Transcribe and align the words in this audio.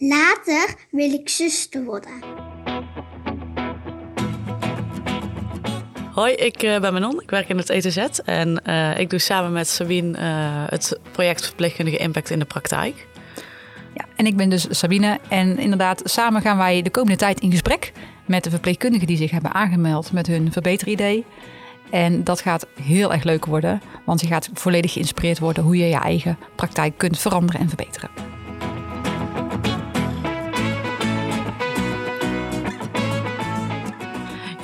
Later 0.00 0.74
wil 0.90 1.12
ik 1.12 1.28
zuster 1.28 1.84
worden. 1.84 2.12
Hoi, 6.12 6.32
ik 6.32 6.62
uh, 6.62 6.80
ben 6.80 6.92
Manon. 6.92 7.20
Ik 7.22 7.30
werk 7.30 7.48
in 7.48 7.56
het 7.56 7.70
ETZ 7.70 7.96
en 8.24 8.62
uh, 8.66 8.98
ik 8.98 9.10
doe 9.10 9.18
samen 9.18 9.52
met 9.52 9.68
Sabine 9.68 10.18
uh, 10.18 10.64
het 10.68 10.98
project 11.12 11.46
Verpleegkundige 11.46 11.96
Impact 11.96 12.30
in 12.30 12.38
de 12.38 12.44
Praktijk. 12.44 13.06
Ja, 13.94 14.04
en 14.16 14.26
ik 14.26 14.36
ben 14.36 14.48
dus 14.48 14.66
Sabine 14.70 15.18
en 15.28 15.58
inderdaad 15.58 16.00
samen 16.04 16.42
gaan 16.42 16.56
wij 16.56 16.82
de 16.82 16.90
komende 16.90 17.18
tijd 17.18 17.40
in 17.40 17.50
gesprek 17.50 17.92
met 18.26 18.44
de 18.44 18.50
verpleegkundigen 18.50 19.06
die 19.06 19.16
zich 19.16 19.30
hebben 19.30 19.54
aangemeld 19.54 20.12
met 20.12 20.26
hun 20.26 20.52
verbeteridee. 20.52 21.24
En 21.90 22.24
dat 22.24 22.40
gaat 22.40 22.66
heel 22.82 23.12
erg 23.12 23.22
leuk 23.22 23.44
worden, 23.44 23.82
want 24.04 24.20
je 24.20 24.26
gaat 24.26 24.50
volledig 24.54 24.92
geïnspireerd 24.92 25.38
worden 25.38 25.62
hoe 25.62 25.76
je 25.76 25.86
je 25.86 25.98
eigen 25.98 26.38
praktijk 26.56 26.98
kunt 26.98 27.18
veranderen 27.18 27.60
en 27.60 27.68
verbeteren. 27.68 28.27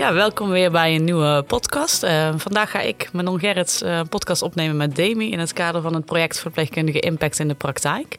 Ja, 0.05 0.13
welkom 0.13 0.51
weer 0.51 0.71
bij 0.71 0.95
een 0.95 1.05
nieuwe 1.05 1.43
podcast. 1.43 2.03
Uh, 2.03 2.33
vandaag 2.37 2.71
ga 2.71 2.81
ik, 2.81 3.13
Manon 3.13 3.39
Gerrits, 3.39 3.83
uh, 3.83 3.97
een 3.97 4.09
podcast 4.09 4.43
opnemen 4.43 4.77
met 4.77 4.97
Demi 4.97 5.31
in 5.31 5.39
het 5.39 5.53
kader 5.53 5.83
van 5.83 5.95
het 5.95 6.05
project 6.05 6.39
Verpleegkundige 6.39 7.01
Impact 7.01 7.39
in 7.39 7.49
de 7.49 7.55
Praktijk. 7.55 8.17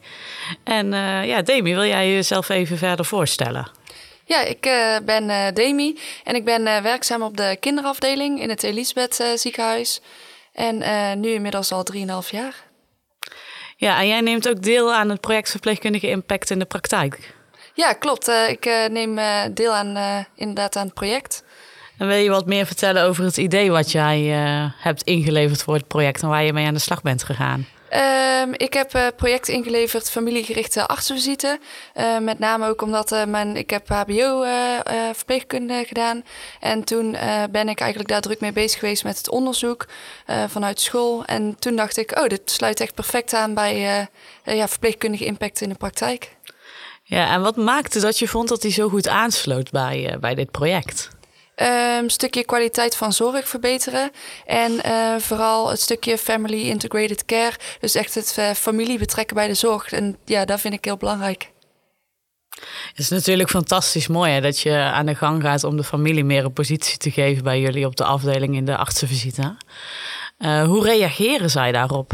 En 0.64 0.92
uh, 0.92 1.26
ja, 1.26 1.42
Demi, 1.42 1.74
wil 1.74 1.84
jij 1.84 2.12
jezelf 2.12 2.48
even 2.48 2.78
verder 2.78 3.04
voorstellen? 3.04 3.70
Ja, 4.24 4.40
ik 4.40 4.60
ben 5.04 5.54
Demi 5.54 5.98
en 6.24 6.34
ik 6.34 6.44
ben 6.44 6.64
werkzaam 6.82 7.22
op 7.22 7.36
de 7.36 7.56
kinderafdeling 7.60 8.40
in 8.40 8.48
het 8.48 8.62
Elisabeth 8.62 9.24
ziekenhuis. 9.34 10.00
En 10.52 10.78
nu 11.20 11.28
inmiddels 11.28 11.72
al 11.72 11.86
3,5 11.94 12.30
jaar. 12.30 12.54
Ja, 13.76 14.00
en 14.00 14.08
jij 14.08 14.20
neemt 14.20 14.48
ook 14.48 14.62
deel 14.62 14.94
aan 14.94 15.10
het 15.10 15.20
project 15.20 15.50
Verpleegkundige 15.50 16.08
Impact 16.08 16.50
in 16.50 16.58
de 16.58 16.64
Praktijk. 16.64 17.34
Ja, 17.74 17.92
klopt. 17.92 18.28
ik 18.28 18.64
neem 18.90 19.18
deel 19.54 19.74
aan 19.74 20.26
inderdaad 20.34 20.76
aan 20.76 20.86
het 20.86 20.94
project. 20.94 21.44
En 21.98 22.06
wil 22.06 22.16
je 22.16 22.30
wat 22.30 22.46
meer 22.46 22.66
vertellen 22.66 23.02
over 23.02 23.24
het 23.24 23.36
idee 23.36 23.70
wat 23.70 23.92
jij 23.92 24.20
uh, 24.20 24.70
hebt 24.76 25.02
ingeleverd 25.02 25.62
voor 25.62 25.74
het 25.74 25.86
project 25.86 26.22
en 26.22 26.28
waar 26.28 26.44
je 26.44 26.52
mee 26.52 26.66
aan 26.66 26.74
de 26.74 26.80
slag 26.80 27.02
bent 27.02 27.22
gegaan? 27.22 27.66
Um, 28.42 28.54
ik 28.56 28.72
heb 28.72 28.94
uh, 28.94 29.06
project 29.16 29.48
ingeleverd 29.48 30.10
familiegerichte 30.10 30.86
artsenvisite. 30.86 31.58
Uh, 31.94 32.18
met 32.18 32.38
name 32.38 32.68
ook 32.68 32.82
omdat 32.82 33.26
mijn, 33.28 33.56
ik 33.56 33.70
heb 33.70 33.88
HBO 33.88 34.44
verpleegkunde 35.12 35.84
gedaan. 35.86 36.24
En 36.60 36.84
toen 36.84 37.16
ben 37.50 37.68
ik 37.68 37.80
eigenlijk 37.80 38.10
daar 38.10 38.20
druk 38.20 38.40
mee 38.40 38.52
bezig 38.52 38.78
geweest 38.78 39.04
met 39.04 39.18
het 39.18 39.30
onderzoek 39.30 39.86
vanuit 40.48 40.80
school. 40.80 41.24
En 41.24 41.56
toen 41.58 41.76
dacht 41.76 41.96
ik, 41.96 42.18
oh, 42.18 42.26
dit 42.26 42.50
sluit 42.50 42.80
echt 42.80 42.94
perfect 42.94 43.34
aan 43.34 43.54
bij 43.54 44.08
ja, 44.44 44.68
verpleegkundige 44.68 45.24
impact 45.24 45.60
in 45.60 45.68
de 45.68 45.74
praktijk. 45.74 46.36
Ja, 47.02 47.30
en 47.32 47.42
wat 47.42 47.56
maakte 47.56 48.00
dat 48.00 48.18
je 48.18 48.28
vond 48.28 48.48
dat 48.48 48.62
hij 48.62 48.72
zo 48.72 48.88
goed 48.88 49.08
aansloot 49.08 49.70
bij, 49.70 50.16
bij 50.20 50.34
dit 50.34 50.50
project? 50.50 51.15
Een 51.56 52.02
um, 52.02 52.08
stukje 52.08 52.44
kwaliteit 52.44 52.96
van 52.96 53.12
zorg 53.12 53.48
verbeteren. 53.48 54.10
En 54.46 54.72
uh, 54.86 55.16
vooral 55.18 55.70
het 55.70 55.80
stukje 55.80 56.18
family 56.18 56.68
integrated 56.68 57.24
care. 57.24 57.56
Dus 57.80 57.94
echt 57.94 58.14
het 58.14 58.36
uh, 58.38 58.50
familie 58.50 58.98
betrekken 58.98 59.36
bij 59.36 59.46
de 59.46 59.54
zorg. 59.54 59.92
En 59.92 60.16
ja, 60.24 60.44
dat 60.44 60.60
vind 60.60 60.74
ik 60.74 60.84
heel 60.84 60.96
belangrijk. 60.96 61.50
Het 62.88 62.98
is 62.98 63.08
natuurlijk 63.08 63.50
fantastisch 63.50 64.06
mooi 64.06 64.32
hè, 64.32 64.40
dat 64.40 64.60
je 64.60 64.72
aan 64.72 65.06
de 65.06 65.14
gang 65.14 65.42
gaat 65.42 65.64
om 65.64 65.76
de 65.76 65.84
familie 65.84 66.24
meer 66.24 66.44
een 66.44 66.52
positie 66.52 66.98
te 66.98 67.10
geven 67.10 67.44
bij 67.44 67.60
jullie 67.60 67.86
op 67.86 67.96
de 67.96 68.04
afdeling 68.04 68.54
in 68.54 68.64
de 68.64 68.76
artsenvisite. 68.76 69.56
Uh, 70.38 70.64
hoe 70.64 70.84
reageren 70.84 71.50
zij 71.50 71.72
daarop? 71.72 72.12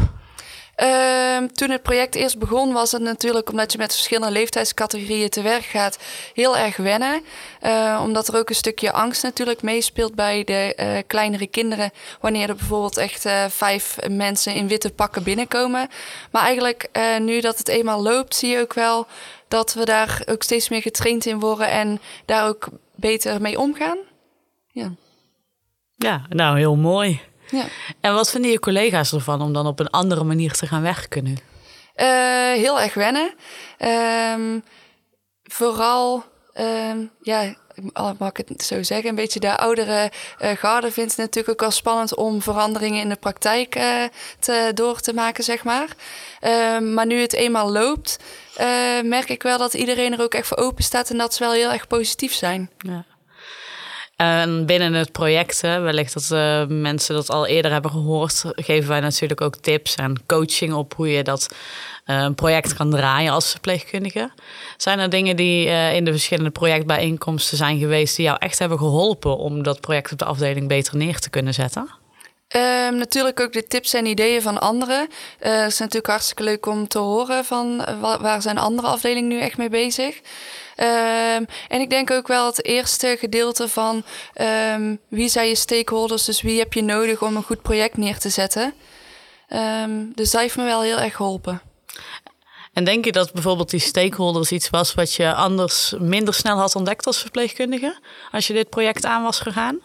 Uh, 0.81 1.37
toen 1.37 1.69
het 1.69 1.81
project 1.81 2.15
eerst 2.15 2.37
begon, 2.37 2.73
was 2.73 2.91
het 2.91 3.01
natuurlijk 3.01 3.49
omdat 3.49 3.71
je 3.71 3.77
met 3.77 3.93
verschillende 3.93 4.31
leeftijdscategorieën 4.31 5.29
te 5.29 5.41
werk 5.41 5.63
gaat, 5.63 5.99
heel 6.33 6.57
erg 6.57 6.77
wennen. 6.77 7.21
Uh, 7.61 8.01
omdat 8.03 8.27
er 8.27 8.37
ook 8.37 8.49
een 8.49 8.55
stukje 8.55 8.91
angst 8.91 9.23
natuurlijk 9.23 9.61
meespeelt 9.61 10.15
bij 10.15 10.43
de 10.43 10.77
uh, 10.79 10.97
kleinere 11.07 11.47
kinderen. 11.47 11.91
Wanneer 12.19 12.49
er 12.49 12.55
bijvoorbeeld 12.55 12.97
echt 12.97 13.25
uh, 13.25 13.45
vijf 13.49 13.97
mensen 14.09 14.55
in 14.55 14.67
witte 14.67 14.91
pakken 14.91 15.23
binnenkomen. 15.23 15.89
Maar 16.31 16.43
eigenlijk, 16.43 16.89
nu 17.19 17.41
dat 17.41 17.57
het 17.57 17.67
eenmaal 17.67 18.01
loopt, 18.01 18.35
zie 18.35 18.49
je 18.49 18.59
ook 18.59 18.73
wel 18.73 19.07
dat 19.47 19.73
we 19.73 19.85
daar 19.85 20.21
ook 20.25 20.43
steeds 20.43 20.69
meer 20.69 20.81
getraind 20.81 21.25
in 21.25 21.39
worden 21.39 21.69
en 21.69 21.99
daar 22.25 22.47
ook 22.47 22.67
beter 22.95 23.41
mee 23.41 23.59
omgaan. 23.59 23.97
Ja, 24.67 24.91
ja 25.95 26.25
nou 26.29 26.57
heel 26.57 26.75
mooi. 26.75 27.21
Ja. 27.53 27.65
En 27.99 28.13
wat 28.13 28.29
vinden 28.29 28.51
je 28.51 28.59
collega's 28.59 29.13
ervan 29.13 29.41
om 29.41 29.53
dan 29.53 29.67
op 29.67 29.79
een 29.79 29.89
andere 29.89 30.23
manier 30.23 30.51
te 30.51 30.67
gaan 30.67 30.81
werken 30.81 31.23
nu? 31.23 31.31
Uh, 31.31 32.51
heel 32.51 32.81
erg 32.81 32.93
wennen. 32.93 33.33
Um, 34.35 34.63
vooral, 35.43 36.23
um, 36.59 37.11
ja, 37.21 37.55
mag 37.93 38.29
ik 38.29 38.47
het 38.47 38.63
zo 38.63 38.83
zeggen, 38.83 39.09
een 39.09 39.15
beetje 39.15 39.39
de 39.39 39.57
oudere 39.57 40.11
uh, 40.41 40.49
garde 40.51 40.91
vindt 40.91 41.11
het 41.11 41.19
natuurlijk 41.19 41.49
ook 41.49 41.59
wel 41.59 41.71
spannend 41.71 42.15
om 42.15 42.41
veranderingen 42.41 43.01
in 43.01 43.09
de 43.09 43.15
praktijk 43.15 43.75
uh, 43.75 44.03
te, 44.39 44.71
door 44.73 44.99
te 44.99 45.13
maken, 45.13 45.43
zeg 45.43 45.63
maar. 45.63 45.87
Uh, 46.41 46.79
maar 46.79 47.05
nu 47.05 47.21
het 47.21 47.33
eenmaal 47.33 47.71
loopt, 47.71 48.19
merk 49.03 49.29
ik 49.29 49.43
wel 49.43 49.57
dat 49.57 49.73
iedereen 49.73 50.13
er 50.13 50.21
ook 50.21 50.33
echt 50.33 50.47
voor 50.47 50.57
open 50.57 50.83
staat 50.83 51.09
en 51.09 51.17
dat 51.17 51.33
ze 51.33 51.43
wel 51.43 51.53
heel 51.53 51.71
erg 51.71 51.87
positief 51.87 52.33
zijn. 52.33 52.69
Ja. 52.77 53.05
En 54.15 54.65
binnen 54.65 54.93
het 54.93 55.11
project, 55.11 55.61
wellicht 55.61 56.13
dat 56.13 56.29
uh, 56.31 56.65
mensen 56.67 57.15
dat 57.15 57.29
al 57.29 57.45
eerder 57.45 57.71
hebben 57.71 57.91
gehoord, 57.91 58.43
geven 58.55 58.89
wij 58.89 58.99
natuurlijk 58.99 59.41
ook 59.41 59.55
tips 59.55 59.95
en 59.95 60.25
coaching 60.25 60.73
op 60.73 60.93
hoe 60.93 61.11
je 61.11 61.23
dat 61.23 61.55
een 62.05 62.35
project 62.35 62.73
kan 62.73 62.89
draaien 62.89 63.31
als 63.31 63.51
verpleegkundige. 63.51 64.31
Zijn 64.77 64.99
er 64.99 65.09
dingen 65.09 65.35
die 65.35 65.67
uh, 65.67 65.95
in 65.95 66.05
de 66.05 66.11
verschillende 66.11 66.49
projectbijeenkomsten 66.49 67.57
zijn 67.57 67.79
geweest 67.79 68.15
die 68.15 68.25
jou 68.25 68.37
echt 68.39 68.59
hebben 68.59 68.77
geholpen 68.77 69.37
om 69.37 69.63
dat 69.63 69.81
project 69.81 70.11
op 70.11 70.17
de 70.17 70.25
afdeling 70.25 70.67
beter 70.67 70.97
neer 70.97 71.19
te 71.19 71.29
kunnen 71.29 71.53
zetten? 71.53 72.01
Um, 72.55 72.95
natuurlijk 72.95 73.39
ook 73.39 73.53
de 73.53 73.67
tips 73.67 73.93
en 73.93 74.05
ideeën 74.05 74.41
van 74.41 74.61
anderen. 74.61 75.07
Uh, 75.41 75.61
het 75.61 75.71
is 75.71 75.79
natuurlijk 75.79 76.07
hartstikke 76.07 76.43
leuk 76.43 76.65
om 76.65 76.87
te 76.87 76.97
horen 76.97 77.45
van 77.45 77.85
waar 77.99 78.41
zijn 78.41 78.57
andere 78.57 78.87
afdelingen 78.87 79.29
nu 79.29 79.39
echt 79.39 79.57
mee 79.57 79.69
bezig. 79.69 80.15
Um, 80.77 81.45
en 81.67 81.81
ik 81.81 81.89
denk 81.89 82.11
ook 82.11 82.27
wel 82.27 82.45
het 82.45 82.65
eerste 82.65 83.15
gedeelte 83.19 83.67
van 83.67 84.03
um, 84.73 84.99
wie 85.07 85.29
zijn 85.29 85.47
je 85.47 85.55
stakeholders, 85.55 86.25
dus 86.25 86.41
wie 86.41 86.59
heb 86.59 86.73
je 86.73 86.83
nodig 86.83 87.21
om 87.21 87.35
een 87.35 87.43
goed 87.43 87.61
project 87.61 87.97
neer 87.97 88.19
te 88.19 88.29
zetten. 88.29 88.73
Dus 90.15 90.31
dat 90.31 90.41
heeft 90.41 90.57
me 90.57 90.63
wel 90.63 90.81
heel 90.81 90.99
erg 90.99 91.15
geholpen. 91.15 91.61
En 92.73 92.83
denk 92.83 93.05
je 93.05 93.11
dat 93.11 93.33
bijvoorbeeld 93.33 93.69
die 93.69 93.79
stakeholders 93.79 94.51
iets 94.51 94.69
was 94.69 94.93
wat 94.93 95.13
je 95.13 95.33
anders 95.33 95.93
minder 95.99 96.33
snel 96.33 96.57
had 96.57 96.75
ontdekt 96.75 97.05
als 97.05 97.19
verpleegkundige 97.19 97.99
als 98.31 98.47
je 98.47 98.53
dit 98.53 98.69
project 98.69 99.05
aan 99.05 99.23
was 99.23 99.39
gegaan? 99.39 99.79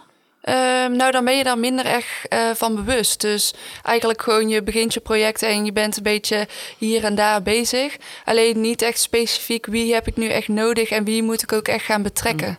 Um, 0.48 0.96
nou, 0.96 1.10
dan 1.10 1.24
ben 1.24 1.36
je 1.36 1.44
daar 1.44 1.58
minder 1.58 1.84
echt 1.84 2.06
uh, 2.32 2.50
van 2.54 2.74
bewust. 2.74 3.20
Dus 3.20 3.54
eigenlijk 3.82 4.22
gewoon 4.22 4.48
je 4.48 4.62
begint 4.62 4.94
je 4.94 5.00
project 5.00 5.42
en 5.42 5.64
je 5.64 5.72
bent 5.72 5.96
een 5.96 6.02
beetje 6.02 6.48
hier 6.78 7.04
en 7.04 7.14
daar 7.14 7.42
bezig. 7.42 7.96
Alleen 8.24 8.60
niet 8.60 8.82
echt 8.82 9.00
specifiek 9.00 9.66
wie 9.66 9.94
heb 9.94 10.06
ik 10.06 10.16
nu 10.16 10.28
echt 10.28 10.48
nodig 10.48 10.90
en 10.90 11.04
wie 11.04 11.22
moet 11.22 11.42
ik 11.42 11.52
ook 11.52 11.68
echt 11.68 11.84
gaan 11.84 12.02
betrekken. 12.02 12.48
Mm. 12.48 12.58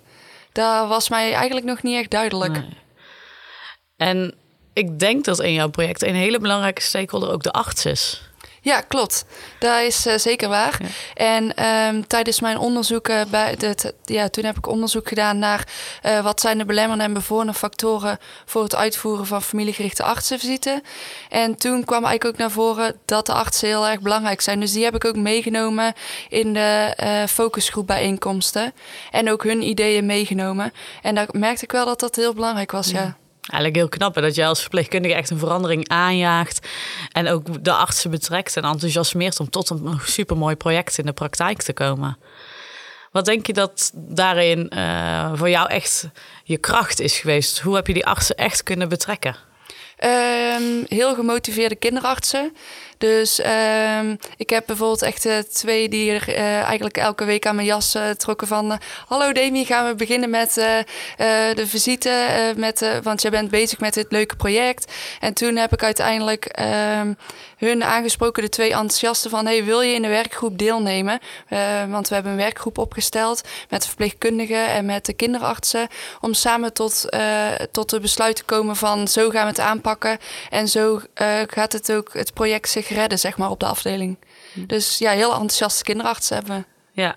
Dat 0.52 0.88
was 0.88 1.10
mij 1.10 1.34
eigenlijk 1.34 1.66
nog 1.66 1.84
niet 1.84 1.98
echt 1.98 2.10
duidelijk. 2.10 2.54
Nee. 2.54 2.78
En 3.98 4.36
ik 4.74 5.00
denk 5.00 5.26
dat 5.26 5.40
in 5.40 5.54
jouw 5.54 5.70
project 5.70 6.04
een 6.04 6.16
hele 6.16 6.40
belangrijke 6.40 6.82
stakeholder 6.82 7.32
ook 7.32 7.44
de 7.44 7.52
arts 7.52 7.86
is. 7.86 8.28
Ja, 8.62 8.81
klopt. 8.81 9.25
Dat 9.59 9.81
is 9.81 10.08
uh, 10.08 10.18
zeker 10.18 10.50
waar. 10.50 10.80
Ja. 10.81 10.88
En 11.14 11.66
um, 11.66 12.08
tijdens 12.08 12.40
mijn 12.40 12.58
onderzoeken, 12.58 13.30
bij 13.30 13.56
het, 13.58 13.94
ja, 14.03 14.30
toen 14.30 14.44
heb 14.44 14.58
ik 14.58 14.68
onderzoek 14.68 15.08
gedaan 15.08 15.40
naar 15.40 15.68
uh, 16.06 16.20
wat 16.24 16.42
zijn 16.42 16.58
de 16.58 16.66
belemmerende 16.66 17.03
en 17.03 17.14
bevorderende 17.14 17.59
factoren 17.59 18.20
voor 18.46 18.64
het 18.64 18.75
uitvoeren 18.75 19.25
van 19.25 19.42
familiegerichte 19.42 20.03
artsenvisite. 20.03 20.81
En 21.30 21.56
toen 21.56 21.84
kwam 21.86 22.06
eigenlijk 22.06 22.25
ook 22.25 22.40
naar 22.42 22.52
voren 22.52 23.00
dat 23.06 23.25
de 23.25 23.34
artsen 23.34 23.68
heel 23.68 23.88
erg 23.88 24.00
belangrijk 24.00 24.42
zijn. 24.42 24.59
Dus 24.59 24.72
die 24.72 24.84
heb 24.84 24.96
ik 24.96 25.06
ook 25.06 25.16
meegenomen 25.16 25.94
in 26.30 26.53
de 26.53 26.97
uh, 27.03 27.24
focusgroep 27.28 27.88
bijeenkomsten. 27.88 28.73
En 29.11 29.32
ook 29.32 29.44
hun 29.44 29.61
ideeën 29.61 30.06
meegenomen. 30.06 30.73
En 31.02 31.16
daar 31.16 31.28
merkte 31.32 31.64
ik 31.64 31.72
wel 31.72 31.85
dat 31.85 32.00
dat 32.00 32.16
heel 32.16 32.34
belangrijk 32.34 32.72
was, 32.72 32.91
ja. 32.91 33.02
ja. 33.02 33.17
Eigenlijk 33.49 33.75
heel 33.75 33.90
knap 33.90 34.13
dat 34.13 34.35
je 34.35 34.46
als 34.46 34.61
verpleegkundige 34.61 35.13
echt 35.13 35.29
een 35.29 35.40
verandering 35.40 35.90
aanjaagt. 35.90 36.67
En 37.11 37.28
ook 37.28 37.63
de 37.63 37.73
artsen 37.73 38.11
betrekt 38.11 38.57
en 38.57 38.63
enthousiasmeert 38.63 39.40
om 39.40 39.49
tot 39.49 39.69
een 39.69 39.99
supermooi 40.05 40.55
project 40.55 40.97
in 40.97 41.05
de 41.05 41.13
praktijk 41.13 41.61
te 41.61 41.73
komen. 41.73 42.17
Wat 43.11 43.25
denk 43.25 43.47
je 43.47 43.53
dat 43.53 43.91
daarin 43.93 44.72
uh, 44.75 45.31
voor 45.34 45.49
jou 45.49 45.69
echt 45.69 46.09
je 46.43 46.57
kracht 46.57 46.99
is 46.99 47.17
geweest? 47.17 47.59
Hoe 47.59 47.75
heb 47.75 47.87
je 47.87 47.93
die 47.93 48.05
artsen 48.05 48.35
echt 48.35 48.63
kunnen 48.63 48.90
betrekken? 48.90 49.35
Um, 50.03 50.85
heel 50.87 51.16
gemotiveerde 51.16 51.75
kinderartsen. 51.75 52.55
Dus 52.99 53.40
ehm, 53.40 54.16
ik 54.37 54.49
heb 54.49 54.63
bijvoorbeeld 54.66 55.01
echt 55.01 55.25
eh, 55.25 55.37
twee 55.37 55.90
die 55.90 56.11
er 56.11 56.28
eh, 56.28 56.61
eigenlijk 56.61 56.97
elke 56.97 57.25
week 57.25 57.46
aan 57.46 57.55
mijn 57.55 57.67
jas 57.67 57.96
eh, 57.96 58.09
trokken 58.09 58.47
van... 58.47 58.79
Hallo 59.07 59.31
Demi, 59.31 59.66
gaan 59.66 59.87
we 59.87 59.96
beginnen 59.96 60.29
met 60.29 60.53
de 60.53 61.67
visite, 61.67 62.11
met, 62.55 62.99
want 63.03 63.22
jij 63.22 63.31
bent 63.31 63.49
bezig 63.49 63.79
met 63.79 63.93
dit 63.93 64.05
leuke 64.09 64.35
project. 64.35 64.93
En 65.19 65.34
toen 65.34 65.55
heb 65.55 65.73
ik 65.73 65.84
uiteindelijk 65.84 66.46
ehm, 66.46 67.13
hun 67.57 67.84
aangesproken, 67.84 68.43
de 68.43 68.49
twee 68.49 68.69
enthousiasten, 68.69 69.29
van... 69.29 69.46
Hey, 69.46 69.63
wil 69.63 69.81
je 69.81 69.93
in 69.93 70.01
de 70.01 70.07
werkgroep 70.07 70.57
deelnemen? 70.57 71.19
Want 71.90 72.07
we 72.07 72.13
hebben 72.13 72.31
een 72.31 72.37
werkgroep 72.37 72.78
opgesteld 72.78 73.41
met 73.69 73.85
verpleegkundigen 73.85 74.67
en 74.67 74.85
met 74.85 75.05
de 75.05 75.13
kinderartsen... 75.13 75.87
om 76.22 76.34
samen 76.34 76.73
tot, 76.73 77.05
tot 77.72 77.90
de 77.90 77.99
besluit 77.99 78.35
te 78.35 78.43
komen 78.43 78.75
van 78.75 79.07
zo 79.07 79.29
gaan 79.29 79.43
we 79.43 79.49
het 79.49 79.59
aanpakken... 79.59 80.17
en 80.49 80.67
zo 80.67 81.01
gaat 81.47 81.73
het 81.73 81.91
ook 81.91 82.13
het 82.13 82.34
project 82.34 82.69
zich 82.69 82.89
redden, 82.90 83.20
zeg 83.20 83.38
maar, 83.38 83.50
op 83.50 83.59
de 83.59 83.66
afdeling. 83.66 84.18
Dus 84.53 84.97
ja, 84.97 85.12
heel 85.12 85.32
enthousiaste 85.32 85.84
kinderartsen 85.84 86.36
hebben 86.36 86.56
we. 86.58 87.02
Ja. 87.02 87.16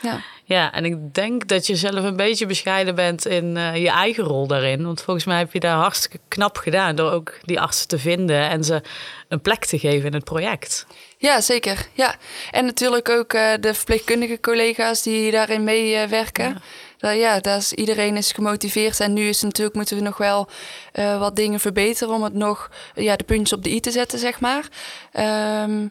Ja. 0.00 0.20
Ja, 0.44 0.72
en 0.72 0.84
ik 0.84 1.14
denk 1.14 1.48
dat 1.48 1.66
je 1.66 1.76
zelf 1.76 2.04
een 2.04 2.16
beetje 2.16 2.46
bescheiden 2.46 2.94
bent 2.94 3.26
in 3.26 3.56
eh, 3.56 3.76
je 3.76 3.90
eigen 3.90 4.24
rol 4.24 4.46
daarin. 4.46 4.84
Want 4.84 5.02
volgens 5.02 5.26
mij 5.26 5.38
heb 5.38 5.52
je 5.52 5.60
daar 5.60 5.76
hartstikke 5.76 6.18
knap 6.28 6.56
gedaan 6.56 6.96
door 6.96 7.10
ook 7.10 7.38
die 7.42 7.60
artsen 7.60 7.88
te 7.88 7.98
vinden 7.98 8.48
en 8.48 8.64
ze 8.64 8.82
een 9.28 9.40
plek 9.40 9.64
te 9.64 9.78
geven 9.78 10.06
in 10.06 10.14
het 10.14 10.24
project. 10.24 10.86
Ja, 11.18 11.40
zeker. 11.40 11.86
Ja. 11.92 12.14
En 12.50 12.64
natuurlijk 12.64 13.08
ook 13.08 13.32
eh, 13.32 13.52
de 13.60 13.74
verpleegkundige 13.74 14.40
collega's 14.40 15.02
die 15.02 15.30
daarin 15.30 15.64
meewerken. 15.64 16.48
Ja. 16.48 16.60
Ja. 17.02 17.10
ja, 17.10 17.42
is, 17.42 17.72
iedereen 17.72 18.16
is 18.16 18.32
gemotiveerd. 18.32 19.00
En 19.00 19.12
nu 19.12 19.28
is 19.28 19.42
natuurlijk, 19.42 19.76
moeten 19.76 19.96
we 19.96 20.02
nog 20.02 20.16
wel 20.16 20.48
eh, 20.92 21.18
wat 21.18 21.36
dingen 21.36 21.60
verbeteren 21.60 22.14
om 22.14 22.22
het 22.22 22.34
nog 22.34 22.70
ja, 22.94 23.16
de 23.16 23.24
puntjes 23.24 23.52
op 23.52 23.64
de 23.64 23.70
i 23.70 23.80
te 23.80 23.90
zetten, 23.90 24.18
zeg 24.18 24.40
maar. 24.40 24.68
Ehm, 25.12 25.86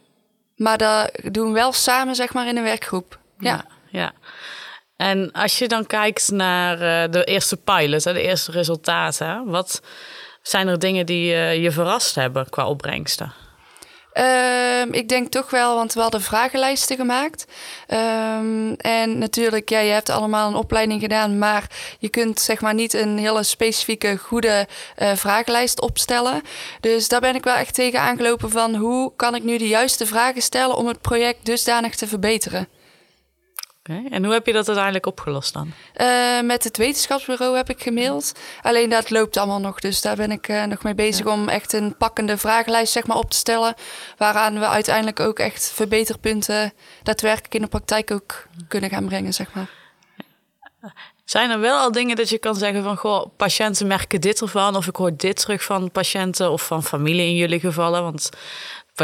maar 0.56 0.78
dat 0.78 1.12
doen 1.32 1.48
we 1.48 1.54
wel 1.54 1.74
samen, 1.74 2.16
zeg 2.16 2.34
maar, 2.34 2.48
in 2.48 2.58
een 2.58 2.64
werkgroep. 2.64 3.20
Ja. 3.40 3.66
ja. 3.90 4.14
En 4.96 5.32
als 5.32 5.58
je 5.58 5.68
dan 5.68 5.86
kijkt 5.86 6.32
naar 6.32 6.74
eh, 6.74 7.12
de 7.12 7.24
eerste 7.24 7.58
pilot, 7.58 8.04
de 8.04 8.22
eerste 8.22 8.52
resultaten, 8.52 9.46
wat 9.46 9.82
zijn 10.42 10.68
er 10.68 10.80
dingen 10.80 11.06
die 11.06 11.34
eh, 11.34 11.62
je 11.62 11.72
verrast 11.72 12.16
hebben 12.16 12.50
qua 12.50 12.68
opbrengsten? 12.68 13.34
Ehm, 14.12 14.88
ik 14.92 15.10
denk 15.10 15.32
toch 15.32 15.50
wel, 15.50 15.76
want 15.76 15.94
we 15.94 16.02
hadden 16.02 16.22
vragenlijsten 16.22 16.96
gemaakt. 16.96 17.46
Ehm, 17.88 18.74
en 18.78 19.18
natuurlijk, 19.18 19.70
ja, 19.70 19.80
je 19.80 19.92
hebt 19.92 20.10
allemaal 20.10 20.48
een 20.50 20.56
opleiding 20.56 21.02
gedaan, 21.02 21.38
maar 21.38 21.70
je 22.00 22.10
kunt 22.10 22.40
zeg 22.40 22.62
maar 22.62 22.74
niet 22.74 22.94
een 22.94 23.18
hele 23.18 23.44
specifieke, 23.44 24.18
goede 24.18 24.68
eh, 24.96 25.12
vragenlijst 25.16 25.82
opstellen. 25.82 26.42
Dus 26.80 27.08
daar 27.08 27.20
ben 27.20 27.36
ik 27.36 27.44
wel 27.44 27.56
echt 27.56 27.74
tegen 27.74 28.00
aangelopen 28.00 28.50
van 28.50 28.76
hoe 28.76 29.12
kan 29.16 29.36
ik 29.36 29.44
nu 29.44 29.58
de 29.58 29.68
juiste 29.68 30.06
vragen 30.06 30.42
stellen 30.42 30.76
om 30.76 30.88
het 30.88 31.02
project 31.02 31.46
dusdanig 31.46 31.96
te 31.96 32.08
verbeteren. 32.08 32.68
En 33.84 34.24
hoe 34.24 34.34
heb 34.34 34.46
je 34.46 34.54
dat 34.54 34.66
uiteindelijk 34.66 35.06
opgelost 35.06 35.54
dan? 35.54 35.74
Eh, 35.94 36.42
met 36.42 36.64
het 36.64 36.78
wetenschapsbureau 36.78 37.56
heb 37.56 37.70
ik 37.70 37.82
gemaild. 37.82 38.32
Alleen 38.62 38.90
dat 38.90 39.10
loopt 39.10 39.38
allemaal 39.38 39.60
nog. 39.60 39.80
Dus 39.80 40.02
daar 40.02 40.16
ben 40.16 40.32
ik 40.32 40.48
eh, 40.48 40.64
nog 40.64 40.84
mee 40.84 40.96
bezig 40.96 41.26
om 41.26 41.50
echt 41.50 41.74
een 41.74 41.98
pakkende 41.98 42.38
vragenlijst 42.38 42.94
zeg 42.94 43.08
maar, 43.08 43.18
op 43.18 43.30
te 43.30 43.38
stellen. 43.38 43.74
Waaraan 44.18 44.60
we 44.60 44.68
uiteindelijk 44.68 45.20
ook 45.20 45.40
echt 45.40 45.72
verbeterpunten 45.74 46.74
daadwerkelijk 47.04 47.54
in 47.54 47.62
de 47.62 47.68
praktijk 47.68 48.12
ook 48.12 48.48
kunnen 48.68 48.90
gaan 48.90 49.06
brengen. 49.06 49.34
Zeg 49.34 49.54
maar. 49.54 49.70
Zijn 51.26 51.50
er 51.50 51.60
wel 51.60 51.80
al 51.80 51.92
dingen 51.92 52.16
dat 52.16 52.30
je 52.30 52.38
kan 52.38 52.56
zeggen 52.56 52.84
van, 52.84 52.98
goh, 52.98 53.26
patiënten 53.38 53.88
merken 53.88 54.22
dit 54.22 54.42
ervan, 54.42 54.76
of 54.76 54.88
ik 54.88 54.96
hoor 54.96 55.16
dit 55.18 55.40
terug 55.40 55.64
van 55.64 55.92
patiënten 55.92 56.52
of 56.52 56.66
van 56.66 56.84
familie 56.84 57.26
in 57.26 57.36
jullie 57.36 57.60
gevallen? 57.60 58.04
Want 58.04 58.30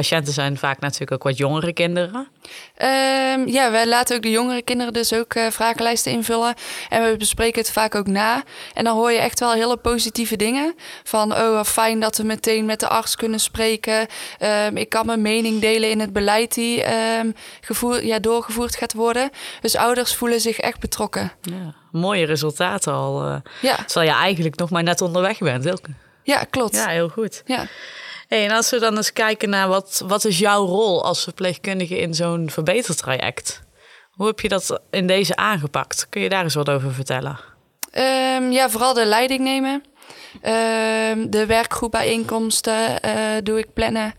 patiënten 0.02 0.34
zijn 0.34 0.58
vaak 0.58 0.80
natuurlijk 0.80 1.12
ook 1.12 1.24
wat 1.24 1.38
jongere 1.38 1.74
kinderen. 1.74 2.28
Ehm, 2.76 3.48
ja, 3.48 3.72
wij 3.72 3.88
laten 3.88 4.16
ook 4.16 4.22
de 4.22 4.30
jongere 4.32 4.62
kinderen 4.62 4.94
dus 4.94 5.14
ook 5.14 5.34
eh, 5.34 5.46
vragenlijsten 5.52 6.12
invullen. 6.12 6.54
En 6.90 7.12
we 7.12 7.18
bespreken 7.18 7.62
het 7.62 7.72
vaak 7.72 7.96
ook 7.96 8.08
na. 8.08 8.44
En 8.74 8.84
dan 8.84 8.96
hoor 8.96 9.12
je 9.12 9.18
echt 9.18 9.40
wel 9.40 9.52
hele 9.54 9.78
positieve 9.78 10.36
dingen. 10.36 10.76
Van, 11.04 11.34
oh, 11.34 11.64
fijn 11.64 12.00
dat 12.00 12.18
we 12.18 12.24
meteen 12.24 12.66
met 12.66 12.80
de 12.80 12.88
arts 12.88 13.16
kunnen 13.16 13.40
spreken. 13.40 14.08
Ehm, 14.40 14.78
ik 14.78 14.90
kan 14.90 15.06
mijn 15.06 15.22
mening 15.22 15.62
delen 15.62 15.90
in 15.90 16.00
het 16.00 16.14
beleid 16.14 16.54
die 16.54 16.84
ehm, 16.84 17.32
gevoer, 17.62 18.06
ja, 18.06 18.20
doorgevoerd 18.20 18.76
gaat 18.76 18.94
worden. 18.94 19.30
Dus 19.62 19.76
ouders 19.76 20.16
voelen 20.16 20.42
zich 20.42 20.58
echt 20.60 20.80
betrokken. 20.80 21.32
Ja, 21.42 21.74
mooie 21.92 22.26
resultaten 22.26 22.94
al. 22.94 23.24
eh, 23.24 23.36
Ja, 23.62 23.76
terwijl 23.76 24.12
je 24.12 24.18
eigenlijk 24.18 24.58
nog 24.58 24.70
maar 24.70 24.84
net 24.84 25.02
onderweg 25.02 25.38
bent. 25.38 25.64
Heel, 25.64 25.80
ja 26.24 26.44
klopt. 26.50 26.76
ja, 26.76 26.88
heel 26.88 27.10
goed. 27.10 27.42
Ja. 27.46 27.66
Hey, 28.28 28.46
en 28.46 28.52
als 28.52 28.70
we 28.70 28.80
dan 28.80 28.96
eens 28.96 29.14
kijken 29.14 29.50
naar 29.50 29.68
wat, 29.68 30.04
wat 30.06 30.26
is 30.26 30.40
jouw 30.40 30.66
rol 30.66 31.04
als 31.04 31.24
verpleegkundige 31.24 32.00
in 32.00 32.14
zo'n 32.14 32.50
verbetertraject? 32.50 33.64
Hoe 34.12 34.28
heb 34.28 34.40
je 34.40 34.50
dat 34.50 34.82
in 34.90 35.08
deze 35.08 35.36
aangepakt? 35.36 36.08
Kun 36.10 36.22
je 36.22 36.30
daar 36.30 36.44
eens 36.44 36.56
wat 36.56 36.70
over 36.70 36.94
vertellen? 36.94 37.40
Ehm, 37.92 38.52
ja, 38.52 38.70
vooral 38.70 38.94
de 38.94 39.06
leiding 39.06 39.40
nemen. 39.40 39.84
Ehm, 40.42 41.30
de 41.30 41.46
werkgroepbijeenkomsten 41.46 43.02
eh, 43.02 43.14
doe 43.44 43.60
ik 43.60 43.74
plannen. 43.74 44.14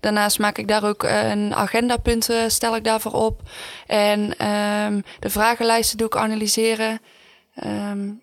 Daarnaast 0.00 0.38
maak 0.38 0.58
ik 0.58 0.68
daar 0.68 0.84
ook 0.84 1.04
eh, 1.04 1.30
een 1.30 1.54
agendapunten, 1.54 2.50
stel 2.50 2.76
ik 2.76 2.84
daarvoor 2.84 3.12
op. 3.12 3.40
En 3.86 4.36
ehm, 4.36 5.00
de 5.18 5.30
vragenlijsten 5.30 5.98
doe 5.98 6.06
ik 6.06 6.16
analyseren. 6.16 7.00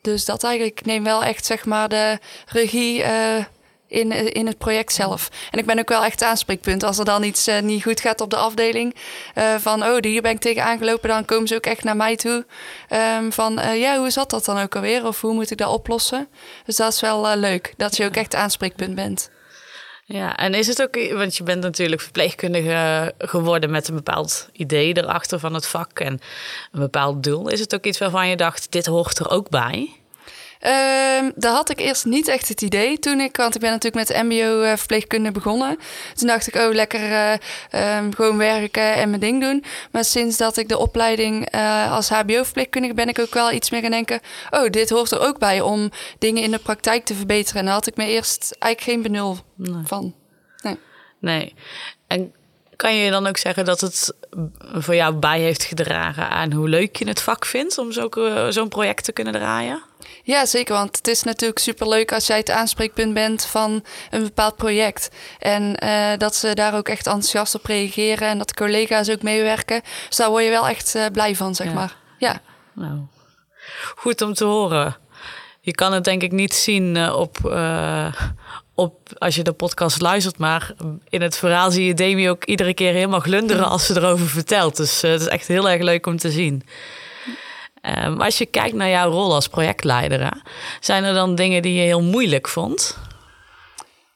Dus 0.01 0.25
dat 0.25 0.43
eigenlijk, 0.43 0.79
ik 0.79 0.85
neem 0.85 1.03
wel 1.03 1.23
echt 1.23 1.45
zeg 1.45 1.65
maar 1.65 1.89
de 1.89 2.19
regie 2.45 3.03
eh, 3.03 3.45
in, 3.95 4.33
in 4.33 4.47
het 4.47 4.57
project 4.57 4.93
zelf. 4.93 5.29
En 5.51 5.59
ik 5.59 5.65
ben 5.65 5.79
ook 5.79 5.89
wel 5.89 6.03
echt 6.03 6.23
aanspreekpunt. 6.23 6.83
Als 6.83 6.97
er 6.97 7.05
dan 7.05 7.23
iets 7.23 7.47
eh, 7.47 7.61
niet 7.61 7.83
goed 7.83 7.99
gaat 7.99 8.21
op 8.21 8.29
de 8.29 8.35
afdeling, 8.35 8.95
eh, 9.33 9.55
van 9.55 9.83
oh, 9.83 9.97
hier 10.01 10.21
ben 10.21 10.31
ik 10.31 10.39
tegen 10.39 10.63
aangelopen, 10.63 11.09
dan 11.09 11.25
komen 11.25 11.47
ze 11.47 11.55
ook 11.55 11.65
echt 11.65 11.83
naar 11.83 11.95
mij 11.95 12.15
toe. 12.15 12.45
Ehm, 12.89 13.31
van 13.31 13.59
eh, 13.59 13.79
ja, 13.79 13.97
hoe 13.97 14.09
zat 14.09 14.29
dat 14.29 14.45
dan 14.45 14.59
ook 14.59 14.75
alweer? 14.75 15.05
Of 15.05 15.21
hoe 15.21 15.33
moet 15.33 15.51
ik 15.51 15.57
dat 15.57 15.69
oplossen? 15.73 16.27
Dus 16.65 16.75
dat 16.75 16.93
is 16.93 17.01
wel 17.01 17.27
eh, 17.27 17.37
leuk, 17.37 17.73
dat 17.77 17.97
je 17.97 18.05
ook 18.05 18.15
echt 18.15 18.35
aanspreekpunt 18.35 18.95
bent. 18.95 19.29
Ja, 20.07 20.35
en 20.35 20.53
is 20.53 20.67
het 20.67 20.81
ook, 20.81 21.13
want 21.13 21.37
je 21.37 21.43
bent 21.43 21.61
natuurlijk 21.61 22.01
verpleegkundige 22.01 23.13
geworden 23.17 23.69
met 23.69 23.87
een 23.87 23.95
bepaald 23.95 24.49
idee 24.51 24.97
erachter 24.97 25.39
van 25.39 25.53
het 25.53 25.67
vak 25.67 25.99
en 25.99 26.19
een 26.71 26.79
bepaald 26.79 27.23
doel. 27.23 27.49
Is 27.49 27.59
het 27.59 27.75
ook 27.75 27.85
iets 27.85 27.97
waarvan 27.97 28.27
je 28.27 28.35
dacht, 28.35 28.71
dit 28.71 28.85
hoort 28.85 29.19
er 29.19 29.29
ook 29.29 29.49
bij? 29.49 29.89
Ehm 30.59 31.31
daar 31.35 31.53
had 31.53 31.69
ik 31.69 31.79
eerst 31.79 32.05
niet 32.05 32.27
echt 32.27 32.47
het 32.47 32.61
idee 32.61 32.99
toen 32.99 33.19
ik, 33.19 33.37
want 33.37 33.55
ik 33.55 33.61
ben 33.61 33.71
natuurlijk 33.71 34.09
met 34.09 34.23
MBO-verpleegkunde 34.23 35.31
begonnen. 35.31 35.77
Toen 36.13 36.27
dacht 36.27 36.47
ik, 36.47 36.55
oh, 36.55 36.73
lekker 36.73 36.99
eh, 36.99 37.33
ehm, 37.69 38.11
gewoon 38.11 38.37
werken 38.37 38.93
en 38.93 39.09
mijn 39.09 39.21
ding 39.21 39.41
doen. 39.41 39.63
Maar 39.91 40.05
sinds 40.05 40.37
dat 40.37 40.57
ik 40.57 40.69
de 40.69 40.77
opleiding 40.77 41.49
eh, 41.49 41.91
als 41.91 42.09
HBO-verpleegkundige 42.09 42.93
ben 42.93 43.09
ik 43.09 43.19
ook 43.19 43.33
wel 43.33 43.51
iets 43.51 43.69
meer 43.69 43.81
gaan 43.81 43.91
denken, 43.91 44.19
oh, 44.49 44.69
dit 44.69 44.89
hoort 44.89 45.11
er 45.11 45.19
ook 45.19 45.39
bij 45.39 45.61
om 45.61 45.91
dingen 46.19 46.43
in 46.43 46.51
de 46.51 46.59
praktijk 46.59 47.05
te 47.05 47.15
verbeteren. 47.15 47.59
En 47.59 47.65
daar 47.65 47.73
had 47.73 47.87
ik 47.87 47.95
me 47.95 48.07
eerst 48.07 48.55
eigenlijk 48.59 48.91
geen 48.91 49.01
benul 49.01 49.37
van. 49.83 50.15
Nee. 50.61 50.77
Nee. 51.19 51.53
En 52.07 52.33
kan 52.75 52.95
je 52.95 53.11
dan 53.11 53.27
ook 53.27 53.37
zeggen 53.37 53.65
dat 53.65 53.81
het 53.81 54.13
voor 54.73 54.95
jou 54.95 55.13
bij 55.13 55.39
heeft 55.39 55.63
gedragen 55.63 56.29
aan 56.29 56.51
hoe 56.53 56.69
leuk 56.69 56.95
je 56.95 57.07
het 57.07 57.21
vak 57.21 57.45
vindt 57.45 57.77
om 57.77 57.91
zo- 57.91 58.09
zo'n 58.49 58.67
project 58.67 59.03
te 59.03 59.11
kunnen 59.11 59.33
draaien? 59.33 59.83
Ja, 60.23 60.45
zeker. 60.45 60.73
Want 60.73 60.97
het 60.97 61.07
is 61.07 61.23
natuurlijk 61.23 61.59
superleuk 61.59 62.11
als 62.13 62.27
jij 62.27 62.37
het 62.37 62.49
aanspreekpunt 62.51 63.13
bent 63.13 63.45
van 63.45 63.83
een 64.09 64.23
bepaald 64.23 64.55
project. 64.55 65.09
En 65.39 65.75
eh, 65.75 66.17
dat 66.17 66.35
ze 66.35 66.53
daar 66.53 66.75
ook 66.75 66.87
echt 66.89 67.05
enthousiast 67.05 67.55
op 67.55 67.65
reageren 67.65 68.27
en 68.27 68.37
dat 68.37 68.47
de 68.47 68.53
collega's 68.53 69.09
ook 69.09 69.21
meewerken. 69.21 69.81
Dus 70.07 70.17
daar 70.17 70.29
word 70.29 70.43
je 70.43 70.49
wel 70.49 70.67
echt 70.67 70.95
eh, 70.95 71.05
blij 71.11 71.35
van, 71.35 71.55
zeg 71.55 71.67
Ja. 71.67 71.73
maar. 71.73 71.95
Ja. 72.17 72.41
Nou, 72.73 72.99
goed 73.95 74.21
om 74.21 74.33
te 74.33 74.45
horen. 74.45 74.97
Je 75.61 75.71
kan 75.71 75.93
het 75.93 76.03
denk 76.03 76.21
ik 76.21 76.31
niet 76.31 76.53
zien 76.53 76.95
eh, 76.97 77.15
op, 77.19 77.37
eh, 77.45 78.13
op 78.75 79.13
als 79.17 79.35
je 79.35 79.43
de 79.43 79.53
podcast 79.53 80.01
luistert, 80.01 80.37
maar 80.37 80.73
in 81.09 81.21
het 81.21 81.37
verhaal 81.37 81.71
zie 81.71 81.85
je 81.85 81.93
Demi 81.93 82.29
ook 82.29 82.45
iedere 82.45 82.73
keer 82.73 82.93
helemaal 82.93 83.19
glunderen 83.19 83.65
als 83.67 83.85
ze 83.85 83.95
erover 83.95 84.27
vertelt. 84.27 84.77
Dus 84.77 85.03
eh, 85.03 85.11
het 85.11 85.21
is 85.21 85.27
echt 85.27 85.47
heel 85.47 85.69
erg 85.69 85.81
leuk 85.81 86.05
om 86.05 86.17
te 86.17 86.31
zien. 86.31 86.63
Ehm, 87.81 88.21
als 88.21 88.37
je 88.37 88.45
kijkt 88.45 88.75
naar 88.75 88.89
jouw 88.89 89.09
rol 89.09 89.33
als 89.33 89.47
projectleider, 89.47 90.31
zijn 90.79 91.03
er 91.03 91.13
dan 91.13 91.35
dingen 91.35 91.61
die 91.61 91.73
je 91.73 91.81
heel 91.81 92.01
moeilijk 92.01 92.47
vond? 92.47 92.97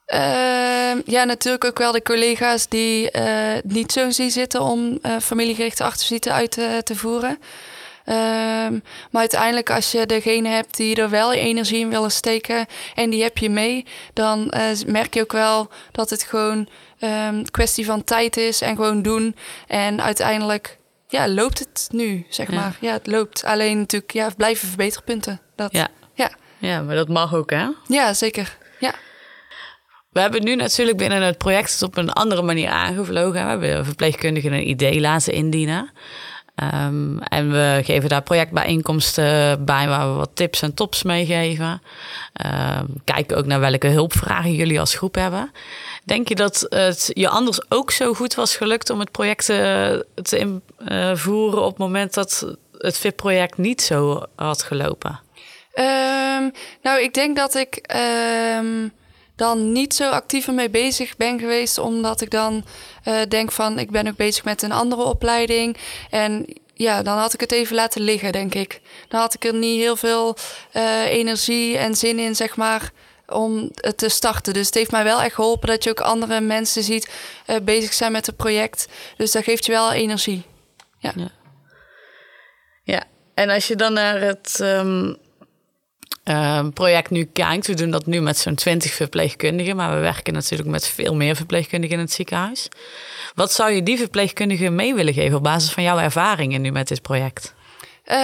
Ehm, 0.06 1.02
ja, 1.06 1.24
natuurlijk 1.24 1.66
ook 1.66 1.78
wel 1.78 1.92
de 1.92 2.02
collega's 2.02 2.68
die 2.68 3.12
eh, 3.12 3.62
niet 3.64 3.92
zo 3.92 4.10
zien 4.10 4.32
zitten 4.32 4.62
om 4.62 5.00
eh, 5.02 5.12
familiegerichte 5.22 5.84
achtervisite 5.84 6.32
uit 6.32 6.52
te 6.84 6.96
voeren. 6.96 7.40
Ehm, 8.10 8.74
maar 9.12 9.22
uiteindelijk, 9.22 9.70
als 9.70 9.92
je 9.92 10.06
degene 10.06 10.50
hebt 10.50 10.78
die 10.78 10.96
er 10.96 11.10
wel 11.10 11.34
energie 11.34 11.80
in 11.80 11.90
willen 11.90 12.12
steken 12.12 12.66
en 12.96 13.10
die 13.10 13.24
heb 13.24 13.38
je 13.38 13.50
mee, 13.50 13.86
dan 14.14 14.50
eh, 14.50 14.64
merk 14.88 15.14
je 15.14 15.22
ook 15.22 15.32
wel 15.32 15.70
dat 15.92 16.10
het 16.10 16.24
gewoon 16.24 16.68
een 17.00 17.52
kwestie 17.52 17.86
van 17.86 18.04
tijd 18.04 18.38
is 18.38 18.62
en 18.62 18.76
gewoon 18.76 19.02
doen. 19.02 19.36
En 19.68 20.02
uiteindelijk 20.02 20.78
ja, 21.08 21.28
loopt 21.28 21.60
het 21.60 21.88
nu, 21.92 22.26
zeg 22.30 22.50
Ja. 22.52 22.56
maar. 22.56 22.78
Ja, 22.82 22.92
het 22.94 23.08
loopt. 23.08 23.44
Alleen 23.44 23.78
natuurlijk, 23.78 24.12
ja, 24.14 24.30
blijven 24.38 24.68
verbeterpunten. 24.68 25.42
Dat, 25.56 25.72
Ja. 25.72 25.88
ja. 26.14 26.32
Ja, 26.58 26.82
maar 26.82 26.96
dat 26.96 27.08
mag 27.10 27.34
ook, 27.36 27.50
hè? 27.50 27.68
Ja, 27.88 28.14
zeker. 28.14 28.58
Ja. 28.80 28.94
We 30.12 30.20
hebben 30.20 30.44
nu 30.44 30.56
natuurlijk 30.56 30.98
binnen 30.98 31.22
het 31.22 31.38
project 31.38 31.72
het 31.72 31.82
op 31.82 31.98
een 31.98 32.12
andere 32.12 32.42
manier 32.42 32.70
aangevlogen. 32.70 33.44
We 33.44 33.50
hebben 33.50 33.86
verpleegkundigen 33.86 34.54
een 34.54 34.70
idee 34.70 35.00
laten 35.00 35.34
indienen. 35.34 35.92
Um, 36.64 37.20
en 37.20 37.52
we 37.52 37.82
geven 37.84 38.10
daar 38.10 38.22
projectbijeenkomsten 38.22 39.66
bij 39.66 39.88
waar 39.88 40.12
we 40.12 40.18
wat 40.18 40.30
tips 40.34 40.62
en 40.62 40.74
tops 40.74 41.04
meegeven. 41.04 41.82
Um, 42.46 43.02
kijken 43.04 43.38
ook 43.38 43.46
naar 43.46 43.60
welke 43.60 43.88
hulpvragen 43.88 44.54
jullie 44.54 44.80
als 44.80 44.96
groep 44.96 45.16
hebben. 45.16 45.52
Denk 46.04 46.28
je 46.28 46.36
dat 46.36 46.66
het 46.70 47.12
je 47.14 47.30
anders 47.30 47.72
ook 47.72 47.92
zo 47.92 48.14
goed 48.14 48.36
was 48.36 48.56
gelukt 48.56 48.90
om 48.90 49.00
het 49.00 49.12
project 49.12 49.46
te, 49.46 50.06
te 50.22 50.60
invoeren 50.78 51.62
op 51.62 51.70
het 51.70 51.78
moment 51.78 52.14
dat 52.14 52.56
het 52.78 52.98
VIP-project 52.98 53.58
niet 53.58 53.82
zo 53.82 54.24
had 54.36 54.64
gelopen? 54.64 55.20
Um, 55.76 56.52
nou, 56.82 57.02
ik 57.02 57.14
denk 57.14 57.36
dat 57.36 57.56
ik 57.56 57.96
dan 59.40 59.72
niet 59.72 59.94
zo 59.94 60.10
actief 60.10 60.48
ermee 60.48 60.70
bezig 60.70 61.18
ben 61.18 61.40
geweest, 61.40 61.78
omdat 61.78 62.22
ik 62.22 62.32
dan 62.32 62.66
uh, 63.06 63.22
denk 63.28 63.52
van 63.52 63.80
ik 63.80 63.92
ben 63.92 64.08
ook 64.08 64.16
bezig 64.16 64.44
met 64.44 64.62
een 64.62 64.72
andere 64.72 65.04
opleiding. 65.04 65.78
En 66.10 66.46
ja, 66.74 67.02
dan 67.04 67.18
had 67.18 67.34
ik 67.34 67.40
het 67.40 67.52
even 67.52 67.76
laten 67.76 68.02
liggen, 68.02 68.32
denk 68.32 68.56
ik. 68.56 68.82
Dan 69.08 69.20
had 69.20 69.34
ik 69.34 69.46
er 69.46 69.54
niet 69.54 69.80
heel 69.80 69.96
veel 69.96 70.38
uh, 70.74 71.06
energie 71.06 71.78
en 71.78 71.96
zin 71.96 72.20
in, 72.20 72.36
zeg 72.36 72.56
maar, 72.56 72.92
om 73.28 73.70
het 73.76 73.98
te 73.98 74.10
starten. 74.10 74.54
Dus 74.54 74.66
het 74.66 74.76
heeft 74.76 74.92
mij 74.92 75.04
wel 75.04 75.22
echt 75.22 75.36
geholpen 75.36 75.68
dat 75.68 75.84
je 75.84 75.90
ook 75.90 76.00
andere 76.00 76.42
mensen 76.42 76.84
ziet 76.84 77.10
uh, 77.48 77.56
bezig 77.64 77.94
zijn 77.94 78.12
met 78.12 78.26
het 78.26 78.36
project. 78.36 78.88
Dus 79.18 79.32
dat 79.32 79.44
geeft 79.44 79.66
je 79.66 79.72
wel 79.72 79.92
energie. 79.92 80.44
Ja. 80.98 81.14
Ja, 81.16 81.32
ja. 82.84 83.04
en 83.34 83.50
als 83.50 83.68
je 83.68 83.76
dan 83.76 83.94
naar 83.94 84.22
het. 84.22 84.60
Um 84.62 85.18
uh, 86.30 86.66
project 86.74 87.10
nu 87.10 87.24
kijkt. 87.24 87.68
We 87.68 87.74
doen 87.74 87.92
dat 87.92 88.06
nu 88.06 88.22
met 88.22 88.38
zo'n 88.38 88.56
20 88.56 88.94
verpleegkundigen, 88.94 89.76
maar 89.76 89.94
we 89.94 90.00
werken 90.00 90.34
natuurlijk 90.34 90.70
met 90.70 90.88
veel 90.88 91.16
meer 91.16 91.36
verpleegkundigen 91.36 91.96
in 91.96 92.02
het 92.02 92.12
ziekenhuis. 92.12 92.68
Wat 93.36 93.52
zou 93.52 93.72
je 93.72 93.84
die 93.84 93.98
verpleegkundigen 93.98 94.76
mee 94.76 94.94
willen 94.94 95.14
geven 95.14 95.38
op 95.38 95.44
basis 95.44 95.72
van 95.72 95.84
jouw 95.84 95.98
ervaringen 95.98 96.62
nu 96.62 96.72
met 96.72 96.88
dit 96.88 97.02
project? 97.02 97.54
Uh, 98.12 98.16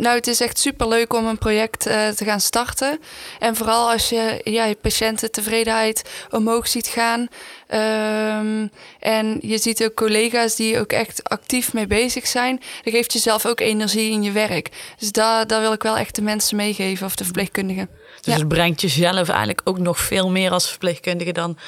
nou, 0.00 0.16
het 0.16 0.26
is 0.26 0.40
echt 0.40 0.58
super 0.58 0.88
leuk 0.88 1.12
om 1.12 1.26
een 1.26 1.38
project 1.38 1.86
uh, 1.86 2.08
te 2.08 2.24
gaan 2.24 2.40
starten. 2.40 3.00
En 3.38 3.56
vooral 3.56 3.90
als 3.90 4.08
je 4.08 4.40
ja, 4.44 4.64
je 4.64 4.74
patiëntentevredenheid 4.74 6.02
omhoog 6.30 6.68
ziet 6.68 6.86
gaan. 6.86 7.28
Um, 7.74 8.70
en 9.00 9.38
je 9.40 9.58
ziet 9.58 9.84
ook 9.84 9.94
collega's 9.94 10.54
die 10.56 10.78
ook 10.78 10.92
echt 10.92 11.28
actief 11.28 11.72
mee 11.72 11.86
bezig 11.86 12.26
zijn. 12.26 12.60
Dat 12.82 12.92
geeft 12.92 13.12
jezelf 13.12 13.46
ook 13.46 13.60
energie 13.60 14.10
in 14.10 14.22
je 14.22 14.32
werk. 14.32 14.94
Dus 14.98 15.12
daar, 15.12 15.46
daar 15.46 15.60
wil 15.60 15.72
ik 15.72 15.82
wel 15.82 15.96
echt 15.96 16.14
de 16.14 16.22
mensen 16.22 16.56
meegeven, 16.56 17.06
of 17.06 17.16
de 17.16 17.24
verpleegkundigen. 17.24 17.88
Dus 18.20 18.34
ja. 18.34 18.38
het 18.40 18.48
brengt 18.48 18.80
jezelf 18.80 19.28
eigenlijk 19.28 19.60
ook 19.64 19.78
nog 19.78 19.98
veel 19.98 20.30
meer 20.30 20.50
als 20.50 20.68
verpleegkundige 20.68 21.32
dan 21.32 21.58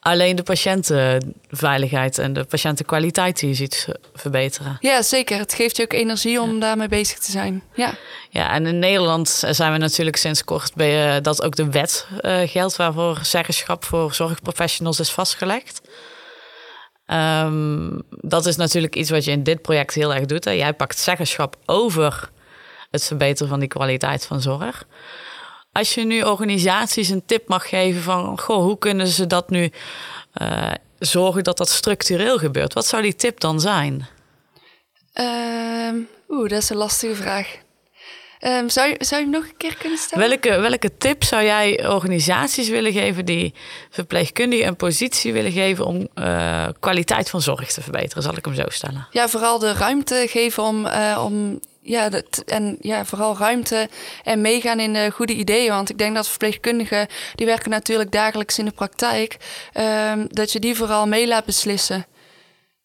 alleen 0.00 0.36
de 0.36 0.42
patiëntenveiligheid 0.42 2.18
en 2.18 2.32
de 2.32 2.44
patiëntenkwaliteit 2.44 3.40
die 3.40 3.48
je 3.48 3.54
ziet 3.54 3.88
verbeteren. 4.14 4.76
Ja, 4.80 5.02
zeker. 5.02 5.38
Het 5.38 5.54
geeft 5.54 5.76
je 5.76 5.82
ook 5.82 5.92
energie 5.92 6.40
om 6.40 6.60
daarmee 6.60 6.88
bezig 6.88 7.18
te 7.18 7.30
zijn. 7.30 7.62
Ja. 7.74 7.94
Ja, 8.30 8.50
en 8.50 8.66
in 8.66 8.78
Nederland 8.78 9.42
zijn 9.50 9.72
we 9.72 9.78
natuurlijk 9.78 10.16
sinds 10.16 10.44
kort 10.44 10.74
bij 10.74 11.20
dat 11.20 11.42
ook 11.42 11.56
de 11.56 11.70
wet 11.70 12.06
uh, 12.22 12.40
geldt 12.44 12.76
waarvoor 12.76 13.18
zeggenschap 13.22 13.84
voor 13.84 14.14
zorgprofessionals 14.14 15.00
is 15.00 15.10
vastgelegd. 15.10 15.47
Um, 17.06 18.02
dat 18.10 18.46
is 18.46 18.56
natuurlijk 18.56 18.96
iets 18.96 19.10
wat 19.10 19.24
je 19.24 19.30
in 19.30 19.42
dit 19.42 19.62
project 19.62 19.94
heel 19.94 20.14
erg 20.14 20.26
doet. 20.26 20.44
Hè. 20.44 20.50
Jij 20.50 20.72
pakt 20.74 20.98
zeggenschap 20.98 21.56
over 21.66 22.30
het 22.90 23.04
verbeteren 23.04 23.48
van 23.48 23.60
die 23.60 23.68
kwaliteit 23.68 24.26
van 24.26 24.40
zorg. 24.40 24.84
Als 25.72 25.94
je 25.94 26.04
nu 26.04 26.22
organisaties 26.22 27.08
een 27.08 27.24
tip 27.26 27.48
mag 27.48 27.68
geven 27.68 28.02
van, 28.02 28.40
goh, 28.40 28.62
hoe 28.62 28.78
kunnen 28.78 29.06
ze 29.06 29.26
dat 29.26 29.50
nu 29.50 29.70
uh, 30.42 30.70
zorgen 30.98 31.44
dat 31.44 31.56
dat 31.56 31.68
structureel 31.68 32.38
gebeurt? 32.38 32.74
Wat 32.74 32.86
zou 32.86 33.02
die 33.02 33.14
tip 33.14 33.40
dan 33.40 33.60
zijn? 33.60 34.06
Um, 35.14 36.08
Oeh, 36.28 36.48
dat 36.48 36.62
is 36.62 36.70
een 36.70 36.76
lastige 36.76 37.14
vraag. 37.14 37.58
Um, 38.46 38.68
zou, 38.68 38.88
je, 38.88 38.96
zou 38.98 39.20
je 39.20 39.30
hem 39.30 39.40
nog 39.40 39.44
een 39.44 39.56
keer 39.56 39.76
kunnen 39.76 39.98
stellen? 39.98 40.28
Welke, 40.28 40.60
welke 40.60 40.96
tip 40.98 41.24
zou 41.24 41.44
jij 41.44 41.88
organisaties 41.88 42.68
willen 42.68 42.92
geven 42.92 43.24
die 43.24 43.54
verpleegkundigen 43.90 44.66
een 44.66 44.76
positie 44.76 45.32
willen 45.32 45.52
geven 45.52 45.84
om 45.84 46.08
uh, 46.14 46.66
kwaliteit 46.80 47.30
van 47.30 47.42
zorg 47.42 47.72
te 47.72 47.82
verbeteren? 47.82 48.22
Zal 48.22 48.36
ik 48.36 48.44
hem 48.44 48.54
zo 48.54 48.64
stellen? 48.68 49.08
Ja, 49.10 49.28
vooral 49.28 49.58
de 49.58 49.72
ruimte 49.72 50.26
geven 50.28 50.62
om, 50.62 50.86
uh, 50.86 51.22
om 51.24 51.60
ja, 51.80 52.08
dat, 52.08 52.42
en 52.46 52.76
ja, 52.80 53.04
vooral 53.04 53.36
ruimte 53.36 53.88
en 54.24 54.40
meegaan 54.40 54.80
in 54.80 54.92
de 54.92 55.10
goede 55.10 55.34
ideeën. 55.34 55.72
Want 55.72 55.90
ik 55.90 55.98
denk 55.98 56.14
dat 56.14 56.28
verpleegkundigen, 56.28 57.06
die 57.34 57.46
werken 57.46 57.70
natuurlijk 57.70 58.12
dagelijks 58.12 58.58
in 58.58 58.64
de 58.64 58.70
praktijk, 58.70 59.36
um, 59.74 60.26
dat 60.28 60.52
je 60.52 60.58
die 60.58 60.74
vooral 60.74 61.06
mee 61.06 61.26
laat 61.26 61.44
beslissen. 61.44 62.06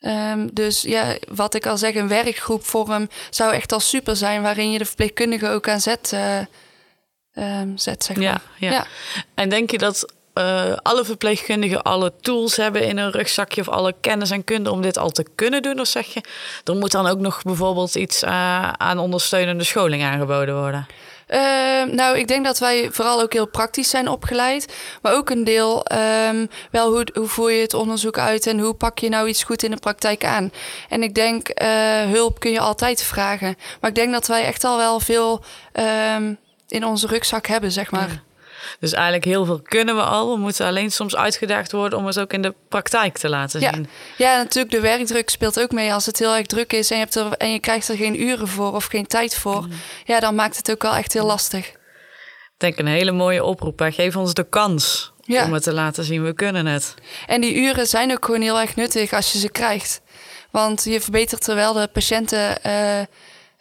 Um, 0.06 0.50
dus 0.54 0.82
ja, 0.82 1.16
wat 1.34 1.54
ik 1.54 1.66
al 1.66 1.78
zeg, 1.78 1.96
een 1.96 2.08
werkgroep 2.08 2.66
vorm 2.66 3.10
zou 3.30 3.54
echt 3.54 3.72
al 3.72 3.80
super 3.80 4.16
zijn, 4.16 4.42
waarin 4.42 4.72
je 4.72 4.78
de 4.78 4.86
verpleegkundigen 4.86 5.52
ook 5.52 5.70
aan 5.70 5.82
zet, 5.82 6.12
uh, 6.14 7.60
um, 7.62 7.78
zet 7.78 8.04
zeg 8.04 8.16
maar. 8.16 8.26
Ja, 8.26 8.42
ja. 8.58 8.72
ja. 8.72 8.86
En 9.34 9.50
denk 9.50 9.72
je 9.72 9.78
dat 9.78 10.14
uh, 10.34 10.74
alle 10.82 11.06
verpleegkundigen 11.06 11.82
alle 11.82 12.14
tools 12.22 12.56
hebben 12.56 12.88
in 12.88 12.98
een 12.98 13.12
rugzakje 13.12 13.62
of 13.62 13.70
alle 13.70 13.96
kennis 14.02 14.32
en 14.32 14.44
kunde 14.44 14.72
om 14.72 14.82
dit 14.82 14.98
al 14.98 15.10
te 15.10 15.26
kunnen 15.36 15.62
doen? 15.62 15.80
Of 15.80 15.88
zeg 15.88 16.06
je, 16.06 16.22
er 16.64 16.76
moet 16.76 16.92
dan 16.92 17.08
ook 17.08 17.20
nog 17.20 17.42
bijvoorbeeld 17.42 17.96
iets 17.96 18.24
uh, 18.24 18.70
aan 18.70 19.00
ondersteunende 19.00 19.64
scholing 19.64 20.04
aangeboden 20.04 20.60
worden? 20.60 20.88
Uh, 21.34 21.84
nou, 21.84 22.18
ik 22.18 22.28
denk 22.28 22.46
dat 22.46 22.60
wij 22.60 22.90
vooral 22.92 23.22
ook 23.22 23.34
heel 23.34 23.48
praktisch 23.48 23.90
zijn 23.90 24.08
opgeleid. 24.08 24.74
Maar 25.02 25.14
ook 25.14 25.30
een 25.30 25.44
deel 25.44 25.86
um, 26.30 26.50
wel 26.72 26.92
hoe, 26.92 27.08
hoe 27.14 27.28
voer 27.28 27.52
je 27.52 27.62
het 27.62 27.74
onderzoek 27.74 28.18
uit 28.18 28.48
en 28.48 28.60
hoe 28.60 28.74
pak 28.74 29.00
je 29.00 29.10
nou 29.10 29.28
iets 29.28 29.44
goed 29.44 29.64
in 29.64 29.72
de 29.72 29.78
praktijk 29.78 30.26
aan. 30.26 30.52
En 30.90 31.04
ik 31.04 31.16
denk, 31.16 31.62
uh, 31.62 31.68
hulp 32.12 32.40
kun 32.40 32.52
je 32.52 32.60
altijd 32.60 33.04
vragen. 33.04 33.56
Maar 33.82 33.90
ik 33.90 33.96
denk 33.96 34.12
dat 34.12 34.28
wij 34.28 34.44
echt 34.44 34.64
al 34.64 34.78
wel 34.78 35.00
veel 35.00 35.44
um, 36.16 36.38
in 36.68 36.86
onze 36.86 37.08
rugzak 37.08 37.48
hebben, 37.48 37.72
zeg 37.72 37.92
maar. 37.92 38.24
Dus 38.80 38.94
eigenlijk 38.94 39.26
heel 39.26 39.46
veel 39.46 39.62
kunnen 39.62 39.96
we 39.96 40.02
al. 40.02 40.34
We 40.34 40.40
moeten 40.40 40.66
alleen 40.66 40.92
soms 40.92 41.16
uitgedaagd 41.16 41.72
worden 41.72 42.00
om 42.00 42.06
het 42.06 42.20
ook 42.20 42.34
in 42.34 42.42
de 42.42 42.54
praktijk 42.70 43.18
te 43.18 43.30
laten 43.30 43.60
ja. 43.60 43.74
zien. 43.74 43.88
Ja, 44.18 44.38
natuurlijk 44.38 44.74
de 44.74 44.80
werkdruk 44.80 45.30
speelt 45.30 45.60
ook 45.60 45.72
mee. 45.72 45.94
Als 45.94 46.06
het 46.06 46.20
heel 46.20 46.36
erg 46.36 46.46
druk 46.46 46.74
is 46.74 46.90
en 46.90 46.98
je, 46.98 47.04
hebt 47.04 47.16
er, 47.16 47.32
en 47.32 47.52
je 47.52 47.60
krijgt 47.60 47.90
er 47.90 47.96
geen 47.96 48.22
uren 48.22 48.48
voor 48.48 48.74
of 48.74 48.86
geen 48.86 49.08
tijd 49.08 49.36
voor... 49.36 49.62
Mm. 49.62 49.72
ja, 50.06 50.20
dan 50.20 50.36
maakt 50.36 50.58
het 50.58 50.72
ook 50.72 50.82
wel 50.82 50.96
echt 50.96 51.14
heel 51.14 51.26
lastig. 51.26 51.68
Ik 51.68 51.74
denk 52.58 52.78
een 52.78 52.88
hele 52.88 53.12
mooie 53.12 53.44
oproep. 53.44 53.80
Hè? 53.80 53.92
Geef 53.92 54.16
ons 54.16 54.34
de 54.34 54.50
kans 54.50 55.14
ja. 55.22 55.46
om 55.46 55.54
het 55.54 55.64
te 55.64 55.74
laten 55.74 56.04
zien. 56.04 56.24
We 56.24 56.34
kunnen 56.34 56.66
het. 56.66 56.94
En 57.28 57.42
die 57.42 57.56
uren 57.56 57.88
zijn 57.88 58.12
ook 58.12 58.26
gewoon 58.26 58.42
heel 58.42 58.60
erg 58.60 58.76
nuttig 58.76 59.14
als 59.14 59.32
je 59.32 59.40
ze 59.40 59.50
krijgt. 59.50 60.02
Want 60.52 60.84
je 60.84 61.02
verbetert 61.02 61.48
er 61.48 61.56
wel 61.56 61.74
de 61.74 61.90
patiënten... 61.94 62.58
Uh, 62.66 63.02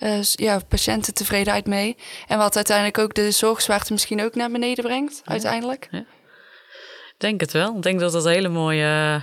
uh, 0.02 0.22
ja, 0.22 0.60
patiëntentevredenheid 0.68 1.66
mee. 1.66 1.96
En 2.28 2.38
wat 2.38 2.56
uiteindelijk 2.56 2.98
ook 2.98 3.14
de 3.14 3.30
zorgzwaarte 3.30 3.92
misschien 3.92 4.22
ook 4.22 4.34
naar 4.34 4.50
beneden 4.50 4.84
brengt, 4.84 5.20
ja. 5.24 5.30
uiteindelijk. 5.30 5.88
Ja. 5.90 6.04
Denk 7.18 7.40
het 7.40 7.52
wel. 7.52 7.76
Ik 7.76 7.82
denk 7.82 8.00
dat 8.00 8.12
dat 8.12 8.24
hele 8.24 8.48
mooie 8.48 9.22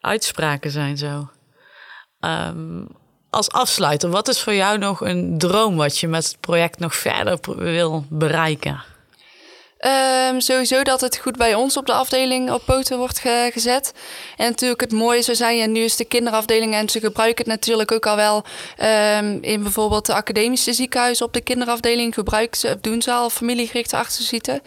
uitspraken 0.00 0.70
zijn 0.70 0.96
zo. 0.96 1.30
Um, 2.20 2.86
als 3.30 3.50
afsluiter, 3.50 4.10
wat 4.10 4.28
is 4.28 4.40
voor 4.40 4.54
jou 4.54 4.78
nog 4.78 5.00
een 5.00 5.38
droom 5.38 5.76
wat 5.76 5.98
je 5.98 6.08
met 6.08 6.26
het 6.26 6.40
project 6.40 6.78
nog 6.78 6.94
verder 6.94 7.38
wil 7.56 8.04
bereiken? 8.08 8.82
Um, 9.86 10.40
sowieso 10.40 10.82
dat 10.82 11.00
het 11.00 11.16
goed 11.16 11.36
bij 11.36 11.54
ons 11.54 11.76
op 11.76 11.86
de 11.86 11.92
afdeling 11.92 12.50
op 12.50 12.62
poten 12.64 12.98
wordt 12.98 13.18
ge 13.18 13.50
gezet. 13.52 13.92
En 14.36 14.48
natuurlijk 14.48 14.80
het 14.80 14.92
mooie 14.92 15.22
zou 15.22 15.36
zijn, 15.36 15.60
en 15.60 15.72
nu 15.72 15.80
is 15.80 15.96
de 15.96 16.04
kinderafdeling 16.04 16.74
en 16.74 16.88
ze 16.88 17.00
gebruiken 17.00 17.44
het 17.44 17.54
natuurlijk 17.54 17.92
ook 17.92 18.06
al 18.06 18.16
wel 18.16 18.44
um, 19.18 19.38
in 19.42 19.62
bijvoorbeeld 19.62 20.06
de 20.06 20.14
academische 20.14 20.72
ziekenhuizen 20.72 21.26
op 21.26 21.32
de 21.32 21.40
kinderafdeling 21.40 22.14
gebruiken 22.14 22.58
ze, 22.60 22.78
doen 22.80 23.02
ze 23.02 23.12
al 23.12 23.30
familiegerichte 23.30 23.96
achterzieten. 23.96 24.62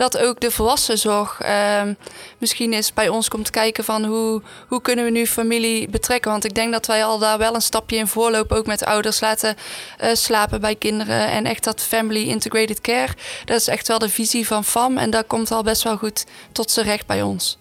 Dat 0.00 0.18
ook 0.18 0.40
de 0.40 0.50
volwassenzorg 0.50 1.40
um, 1.82 1.96
misschien 2.38 2.72
eens 2.72 2.92
bij 2.92 3.08
ons 3.08 3.28
komt 3.28 3.50
kijken 3.50 3.84
van 3.84 4.04
hoe, 4.04 4.42
hoe 4.68 4.82
kunnen 4.82 5.04
we 5.04 5.10
nu 5.10 5.26
familie 5.26 5.88
betrekken. 5.88 6.30
Want 6.30 6.44
ik 6.44 6.54
denk 6.54 6.72
dat 6.72 6.86
wij 6.86 7.04
al 7.04 7.18
daar 7.18 7.38
wel 7.38 7.54
een 7.54 7.60
stapje 7.60 7.96
in 7.96 8.06
voorlopen, 8.06 8.56
ook 8.56 8.66
met 8.66 8.84
ouders 8.84 9.20
laten 9.20 9.56
uh, 10.02 10.08
slapen 10.12 10.60
bij 10.60 10.74
kinderen. 10.74 11.30
En 11.30 11.44
echt 11.44 11.64
dat 11.64 11.80
family 11.80 12.28
integrated 12.28 12.80
care, 12.80 13.12
dat 13.44 13.60
is 13.60 13.68
echt 13.68 13.88
wel 13.88 13.98
de 13.98 14.08
visie 14.08 14.46
van 14.46 14.64
FAM. 14.64 14.98
En 14.98 15.10
dat 15.10 15.26
komt 15.26 15.50
al 15.50 15.62
best 15.62 15.82
wel 15.82 15.96
goed 15.96 16.26
tot 16.52 16.70
z'n 16.70 16.80
recht 16.80 17.06
bij 17.06 17.22
ons. 17.22 17.58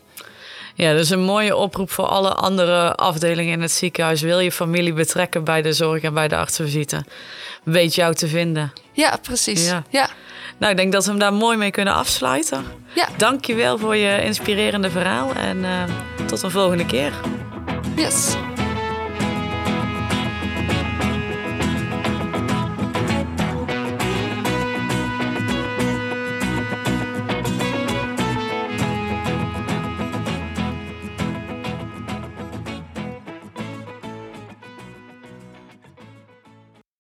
Ja, 0.76 0.94
dus 0.94 1.10
een 1.10 1.24
mooie 1.24 1.56
oproep 1.56 1.92
voor 1.92 2.06
alle 2.06 2.34
andere 2.34 2.96
afdelingen 2.96 3.54
in 3.54 3.62
het 3.62 3.72
ziekenhuis. 3.72 4.22
Wil 4.22 4.40
je 4.40 4.52
familie 4.52 4.94
betrekken 4.94 5.44
bij 5.44 5.62
de 5.62 5.74
zorg 5.74 6.02
en 6.02 6.14
bij 6.14 6.28
de 6.28 6.36
artsenvisite? 6.36 7.06
Weet 7.64 7.96
jou 7.96 8.14
te 8.14 8.28
vinden. 8.28 8.74
Ja, 8.92 9.18
precies. 9.22 9.68
Ja. 9.68 9.84
ja. 9.90 10.10
Nou, 10.60 10.72
ik 10.72 10.78
denk 10.78 10.92
dat 10.92 11.04
we 11.04 11.10
hem 11.10 11.20
daar 11.20 11.34
mooi 11.34 11.58
mee 11.58 11.72
kunnen 11.72 11.94
afsluiten. 11.94 12.64
Ja. 12.94 13.08
Dank 13.18 13.46
je 13.46 13.56
wel 13.56 13.78
voor 13.78 13.96
je 13.96 14.24
inspirerende 14.24 14.90
verhaal 14.90 15.34
en 15.34 15.58
uh, 15.58 15.84
tot 16.26 16.44
een 16.44 16.52
volgende 16.52 16.86
keer. 16.86 17.14
Yes. 17.96 18.36